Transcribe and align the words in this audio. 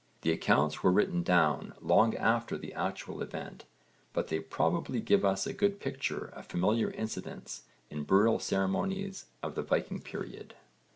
The 0.23 0.31
accounts 0.31 0.81
were 0.81 0.91
written 0.91 1.21
down 1.21 1.75
long 1.79 2.15
after 2.17 2.57
the 2.57 2.73
actual 2.73 3.21
event, 3.21 3.65
but 4.13 4.29
they 4.29 4.39
probably 4.39 4.99
give 4.99 5.23
us 5.23 5.45
a 5.45 5.53
good 5.53 5.79
picture 5.79 6.25
of 6.33 6.47
familiar 6.47 6.89
incidents 6.89 7.65
in 7.91 8.03
burial 8.05 8.39
ceremonies 8.39 9.27
of 9.43 9.53
the 9.53 9.61
Viking 9.61 10.01
period. 10.01 10.55